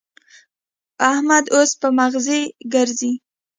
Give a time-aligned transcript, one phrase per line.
[1.11, 2.41] احمد اوس په مغزي
[2.73, 3.11] ګرزي.